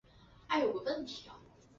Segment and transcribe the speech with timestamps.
[0.03, 1.11] 县治安东尼。